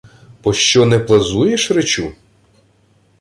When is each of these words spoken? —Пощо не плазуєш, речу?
—Пощо 0.41 0.85
не 0.85 0.99
плазуєш, 0.99 1.71
речу? 1.71 2.11